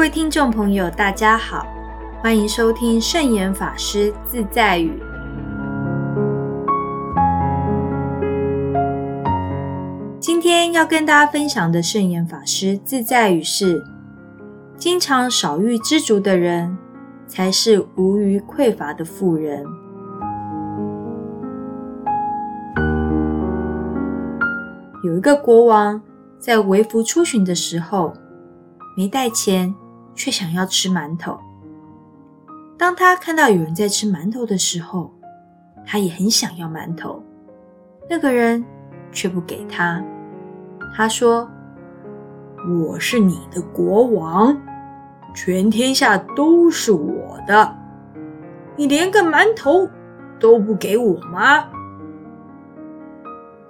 [0.00, 1.66] 各位听众朋友，大家好，
[2.22, 4.98] 欢迎收听圣严法师自在语。
[10.18, 13.84] 今天要跟大家分享的圣严法师自在语是：
[14.78, 16.78] 经常少欲知足的人，
[17.26, 19.62] 才是无余匮乏的富人。
[25.04, 26.00] 有一个国王
[26.38, 28.14] 在微服出巡的时候，
[28.96, 29.74] 没带钱，
[30.14, 31.38] 却想要吃馒头。
[32.78, 35.12] 当他看到有人在吃馒头的时候，
[35.86, 37.22] 他也很想要馒头。
[38.08, 38.64] 那个人
[39.12, 40.02] 却不给他。
[40.96, 41.48] 他说
[42.86, 44.56] ：“我是你的国王，
[45.34, 47.76] 全天下都是我的，
[48.76, 49.88] 你连个馒头
[50.38, 51.68] 都不给我吗？”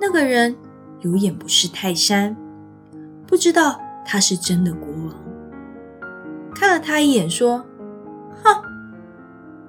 [0.01, 0.57] 那个人。
[1.03, 2.37] 有眼不识泰山，
[3.27, 5.15] 不知道他是真的国王。
[6.61, 7.65] 看了他一眼，说
[8.45, 8.63] ：“哼，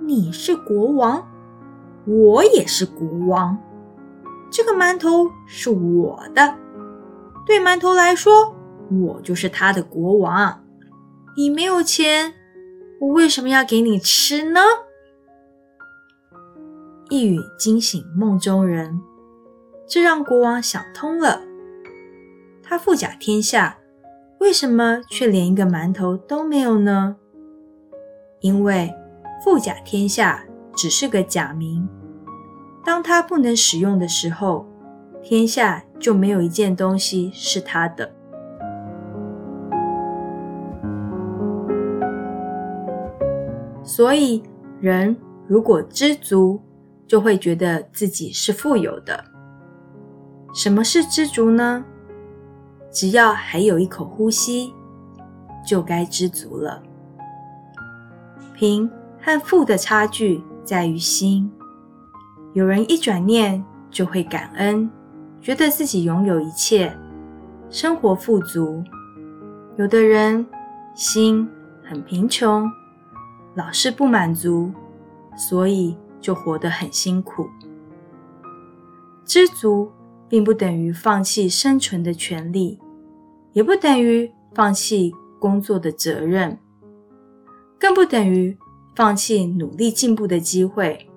[0.01, 1.25] 你是国王，
[2.05, 3.57] 我也是国王。
[4.51, 6.53] 这个馒头是我的，
[7.45, 8.53] 对馒头来说，
[8.89, 10.65] 我就是他的国王。
[11.37, 12.33] 你没有钱，
[12.99, 14.59] 我为什么要给你吃呢？”
[17.09, 18.99] 一语惊醒梦中人。
[19.87, 21.41] 这让国王想通了，
[22.61, 23.77] 他富甲天下，
[24.41, 27.15] 为什么却连一个馒头都没有呢？
[28.39, 28.91] 因为
[29.43, 30.43] 富甲天下
[30.75, 31.87] 只是个假名，
[32.83, 34.65] 当他不能使用的时候，
[35.21, 38.11] 天下就没有一件东西是他的。
[43.83, 44.41] 所以，
[44.79, 45.15] 人
[45.47, 46.59] 如果知足，
[47.05, 49.23] 就会觉得自己是富有的。
[50.55, 51.85] 什么是知足呢？
[52.91, 54.73] 只要还有一口呼吸，
[55.65, 56.83] 就该知足了。
[58.53, 61.49] 贫和富的差距在于心。
[62.53, 64.91] 有人一转念就会感恩，
[65.41, 66.93] 觉得自己拥有一切，
[67.69, 68.83] 生活富足；
[69.77, 70.45] 有的人
[70.93, 71.49] 心
[71.81, 72.69] 很贫穷，
[73.55, 74.69] 老是不满足，
[75.37, 77.49] 所以就活得很辛苦。
[79.23, 79.89] 知足。
[80.31, 82.79] 并不等于放弃生存的权利，
[83.51, 85.11] 也不等于放弃
[85.41, 86.57] 工作的责任，
[87.77, 88.57] 更不等于
[88.95, 91.09] 放弃努力进步的机会，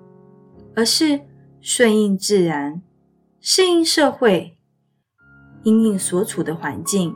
[0.75, 1.21] 而是
[1.61, 2.81] 顺应自然，
[3.39, 4.57] 适应社会，
[5.63, 7.15] 因应所处的环境，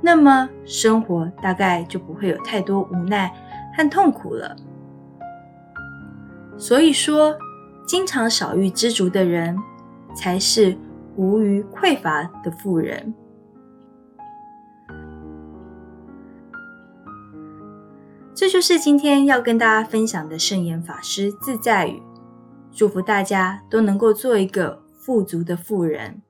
[0.00, 3.34] 那么生活大概就不会有太多无奈
[3.76, 4.54] 和痛苦了。
[6.56, 7.36] 所以说，
[7.84, 9.58] 经常少欲知足的人，
[10.14, 10.78] 才是。
[11.20, 13.12] 无余匮乏的富人，
[18.34, 22.02] 这就是今天要跟大家分享的圣严法师自在语。
[22.72, 26.22] 祝福大家都能够做一个富足的富人。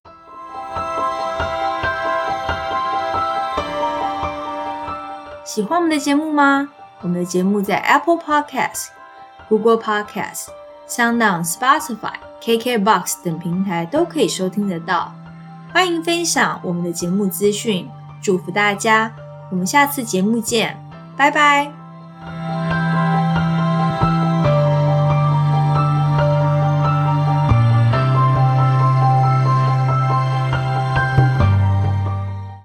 [5.44, 6.68] 喜欢我们的节目吗？
[7.02, 8.88] 我们的节目在 Apple Podcast、
[9.48, 10.48] Google Podcast、
[10.88, 12.29] SoundOn、Spotify。
[12.42, 15.12] KKBOX 等平台都可以收听得到，
[15.72, 17.88] 欢迎分享我们的节目资讯，
[18.22, 19.12] 祝福大家，
[19.50, 20.76] 我们下次节目见，
[21.16, 21.79] 拜拜。